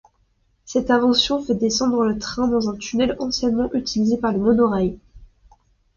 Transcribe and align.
Cette 0.65 0.89
inversion 0.89 1.43
fait 1.43 1.53
descendre 1.53 2.03
le 2.07 2.17
train 2.17 2.47
dans 2.47 2.71
un 2.71 2.75
tunnel 2.75 3.15
anciennement 3.19 3.71
utilisé 3.75 4.17
par 4.17 4.31
le 4.33 4.39
monorail. 4.39 4.97